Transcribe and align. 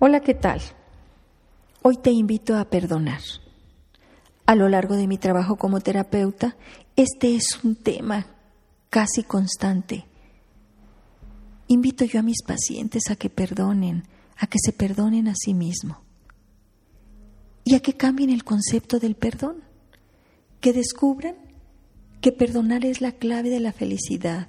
Hola, 0.00 0.20
¿qué 0.20 0.34
tal? 0.34 0.60
Hoy 1.82 1.96
te 1.96 2.12
invito 2.12 2.56
a 2.56 2.66
perdonar. 2.66 3.20
A 4.46 4.54
lo 4.54 4.68
largo 4.68 4.94
de 4.94 5.08
mi 5.08 5.18
trabajo 5.18 5.56
como 5.56 5.80
terapeuta, 5.80 6.56
este 6.94 7.34
es 7.34 7.58
un 7.64 7.74
tema 7.74 8.28
casi 8.90 9.24
constante. 9.24 10.06
Invito 11.66 12.04
yo 12.04 12.20
a 12.20 12.22
mis 12.22 12.44
pacientes 12.46 13.10
a 13.10 13.16
que 13.16 13.28
perdonen, 13.28 14.04
a 14.36 14.46
que 14.46 14.58
se 14.64 14.72
perdonen 14.72 15.26
a 15.26 15.34
sí 15.34 15.52
mismos 15.52 15.98
y 17.64 17.74
a 17.74 17.80
que 17.80 17.94
cambien 17.94 18.30
el 18.30 18.44
concepto 18.44 19.00
del 19.00 19.16
perdón, 19.16 19.64
que 20.60 20.72
descubran 20.72 21.34
que 22.20 22.30
perdonar 22.30 22.84
es 22.84 23.00
la 23.00 23.10
clave 23.10 23.50
de 23.50 23.58
la 23.58 23.72
felicidad, 23.72 24.46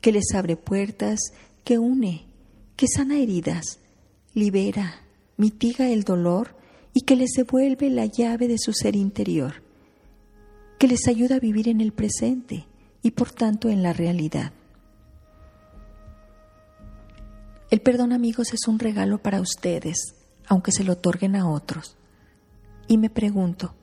que 0.00 0.10
les 0.10 0.34
abre 0.34 0.56
puertas, 0.56 1.20
que 1.62 1.78
une, 1.78 2.26
que 2.74 2.88
sana 2.88 3.18
heridas, 3.18 3.79
libera, 4.34 4.94
mitiga 5.36 5.88
el 5.88 6.04
dolor 6.04 6.54
y 6.94 7.02
que 7.02 7.16
les 7.16 7.30
devuelve 7.30 7.90
la 7.90 8.06
llave 8.06 8.48
de 8.48 8.58
su 8.58 8.72
ser 8.72 8.96
interior, 8.96 9.62
que 10.78 10.88
les 10.88 11.06
ayuda 11.08 11.36
a 11.36 11.40
vivir 11.40 11.68
en 11.68 11.80
el 11.80 11.92
presente 11.92 12.66
y 13.02 13.12
por 13.12 13.30
tanto 13.32 13.68
en 13.68 13.82
la 13.82 13.92
realidad. 13.92 14.52
El 17.70 17.80
perdón 17.80 18.12
amigos 18.12 18.52
es 18.52 18.66
un 18.66 18.78
regalo 18.78 19.18
para 19.18 19.40
ustedes, 19.40 20.14
aunque 20.48 20.72
se 20.72 20.82
lo 20.82 20.94
otorguen 20.94 21.36
a 21.36 21.48
otros. 21.48 21.96
Y 22.88 22.98
me 22.98 23.10
pregunto, 23.10 23.74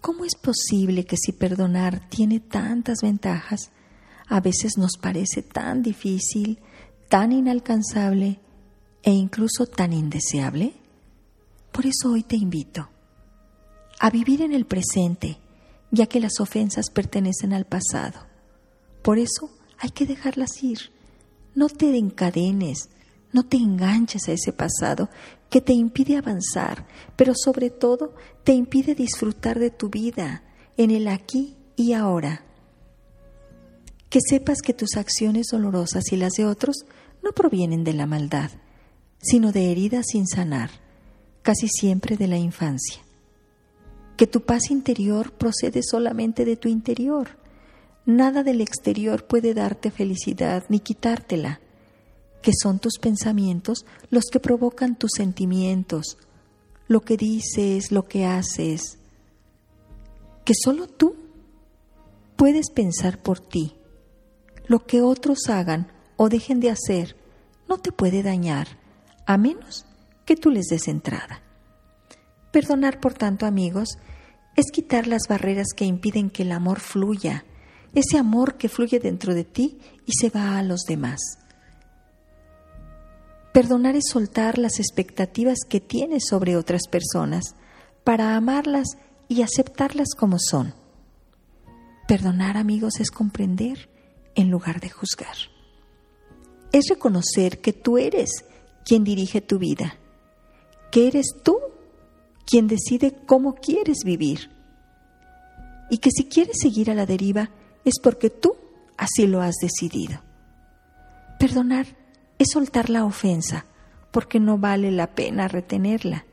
¿cómo 0.00 0.24
es 0.24 0.34
posible 0.34 1.04
que 1.04 1.18
si 1.18 1.32
perdonar 1.32 2.08
tiene 2.08 2.40
tantas 2.40 3.02
ventajas, 3.02 3.70
a 4.26 4.40
veces 4.40 4.78
nos 4.78 4.92
parece 5.00 5.42
tan 5.42 5.82
difícil, 5.82 6.58
tan 7.10 7.30
inalcanzable 7.30 8.40
e 9.06 9.12
incluso 9.12 9.66
tan 9.66 9.92
indeseable? 9.92 10.74
Por 11.70 11.86
eso 11.86 12.10
hoy 12.10 12.24
te 12.24 12.34
invito 12.36 12.88
a 14.00 14.10
vivir 14.10 14.42
en 14.42 14.52
el 14.52 14.66
presente, 14.66 15.38
ya 15.92 16.06
que 16.06 16.20
las 16.20 16.40
ofensas 16.40 16.90
pertenecen 16.90 17.52
al 17.52 17.66
pasado. 17.66 18.18
Por 19.02 19.18
eso 19.18 19.48
hay 19.78 19.90
que 19.90 20.06
dejarlas 20.06 20.62
ir. 20.62 20.90
No 21.54 21.68
te 21.68 21.96
encadenes, 21.96 22.90
no 23.32 23.44
te 23.44 23.56
enganches 23.56 24.28
a 24.28 24.32
ese 24.32 24.52
pasado 24.52 25.08
que 25.50 25.60
te 25.60 25.72
impide 25.72 26.16
avanzar, 26.16 26.86
pero 27.14 27.32
sobre 27.36 27.70
todo 27.70 28.12
te 28.42 28.54
impide 28.54 28.96
disfrutar 28.96 29.60
de 29.60 29.70
tu 29.70 29.88
vida 29.88 30.42
en 30.76 30.90
el 30.90 31.06
aquí 31.06 31.56
y 31.76 31.92
ahora. 31.92 32.44
Que 34.10 34.18
sepas 34.20 34.58
que 34.62 34.74
tus 34.74 34.96
acciones 34.96 35.46
dolorosas 35.52 36.10
y 36.10 36.16
las 36.16 36.32
de 36.32 36.44
otros 36.44 36.86
no 37.22 37.30
provienen 37.30 37.84
de 37.84 37.92
la 37.92 38.06
maldad, 38.06 38.50
sino 39.28 39.52
de 39.52 39.72
heridas 39.72 40.06
sin 40.12 40.26
sanar, 40.26 40.70
casi 41.42 41.68
siempre 41.68 42.16
de 42.16 42.28
la 42.28 42.38
infancia. 42.38 43.02
Que 44.16 44.26
tu 44.26 44.42
paz 44.42 44.70
interior 44.70 45.32
procede 45.32 45.80
solamente 45.82 46.44
de 46.44 46.56
tu 46.56 46.68
interior. 46.68 47.38
Nada 48.04 48.42
del 48.42 48.60
exterior 48.60 49.26
puede 49.26 49.52
darte 49.52 49.90
felicidad 49.90 50.64
ni 50.68 50.80
quitártela, 50.80 51.60
que 52.40 52.52
son 52.52 52.78
tus 52.78 52.98
pensamientos 52.98 53.84
los 54.10 54.26
que 54.26 54.38
provocan 54.38 54.96
tus 54.96 55.10
sentimientos, 55.16 56.18
lo 56.86 57.00
que 57.00 57.16
dices, 57.16 57.90
lo 57.90 58.04
que 58.04 58.24
haces, 58.24 58.98
que 60.44 60.52
solo 60.54 60.86
tú 60.86 61.16
puedes 62.36 62.70
pensar 62.70 63.20
por 63.20 63.40
ti. 63.40 63.74
Lo 64.68 64.86
que 64.86 65.00
otros 65.00 65.48
hagan 65.48 65.92
o 66.16 66.28
dejen 66.28 66.60
de 66.60 66.70
hacer 66.70 67.16
no 67.68 67.78
te 67.78 67.90
puede 67.92 68.22
dañar 68.22 68.85
a 69.26 69.36
menos 69.36 69.84
que 70.24 70.36
tú 70.36 70.50
les 70.50 70.66
des 70.66 70.88
entrada. 70.88 71.42
Perdonar, 72.52 73.00
por 73.00 73.14
tanto, 73.14 73.44
amigos, 73.44 73.98
es 74.56 74.70
quitar 74.72 75.06
las 75.06 75.22
barreras 75.28 75.68
que 75.76 75.84
impiden 75.84 76.30
que 76.30 76.42
el 76.42 76.52
amor 76.52 76.80
fluya, 76.80 77.44
ese 77.94 78.18
amor 78.18 78.56
que 78.56 78.68
fluye 78.68 78.98
dentro 78.98 79.34
de 79.34 79.44
ti 79.44 79.78
y 80.06 80.12
se 80.18 80.30
va 80.30 80.58
a 80.58 80.62
los 80.62 80.82
demás. 80.82 81.20
Perdonar 83.52 83.96
es 83.96 84.04
soltar 84.10 84.58
las 84.58 84.78
expectativas 84.78 85.58
que 85.68 85.80
tienes 85.80 86.24
sobre 86.28 86.56
otras 86.56 86.82
personas 86.90 87.54
para 88.04 88.36
amarlas 88.36 88.86
y 89.28 89.42
aceptarlas 89.42 90.08
como 90.16 90.38
son. 90.38 90.74
Perdonar, 92.06 92.56
amigos, 92.56 93.00
es 93.00 93.10
comprender 93.10 93.88
en 94.34 94.50
lugar 94.50 94.80
de 94.80 94.90
juzgar. 94.90 95.36
Es 96.72 96.88
reconocer 96.88 97.60
que 97.60 97.72
tú 97.72 97.98
eres 97.98 98.44
quien 98.86 99.04
dirige 99.04 99.40
tu 99.40 99.58
vida, 99.58 99.96
que 100.90 101.08
eres 101.08 101.26
tú 101.42 101.58
quien 102.46 102.68
decide 102.68 103.14
cómo 103.26 103.56
quieres 103.56 103.98
vivir 104.04 104.50
y 105.90 105.98
que 105.98 106.10
si 106.10 106.24
quieres 106.24 106.56
seguir 106.62 106.90
a 106.90 106.94
la 106.94 107.04
deriva 107.04 107.50
es 107.84 107.94
porque 108.00 108.30
tú 108.30 108.56
así 108.96 109.26
lo 109.26 109.42
has 109.42 109.56
decidido. 109.60 110.22
Perdonar 111.38 111.86
es 112.38 112.48
soltar 112.52 112.88
la 112.88 113.04
ofensa 113.04 113.66
porque 114.10 114.40
no 114.40 114.56
vale 114.56 114.90
la 114.90 115.14
pena 115.14 115.48
retenerla. 115.48 116.24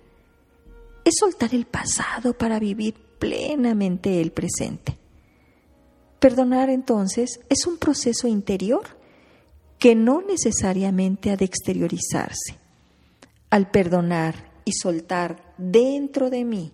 Es 1.04 1.16
soltar 1.20 1.54
el 1.54 1.66
pasado 1.66 2.38
para 2.38 2.60
vivir 2.60 2.94
plenamente 3.20 4.22
el 4.22 4.32
presente. 4.32 4.98
Perdonar 6.20 6.70
entonces 6.70 7.42
es 7.50 7.68
un 7.68 7.78
proceso 7.78 8.28
interior 8.28 9.03
que 9.80 9.96
no 9.96 10.22
necesariamente 10.22 11.32
ha 11.32 11.38
de 11.38 11.46
exteriorizarse. 11.46 12.58
Al 13.50 13.70
perdonar 13.70 14.52
y 14.66 14.72
soltar 14.74 15.54
dentro 15.58 16.30
de 16.30 16.46
mí, 16.46 16.72